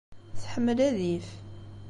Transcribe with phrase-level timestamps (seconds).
[0.41, 1.27] Tḥemmel adif.